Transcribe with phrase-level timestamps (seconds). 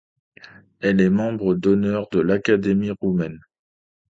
[0.79, 3.39] Elle est membre d'honneur de l'Académie roumaine.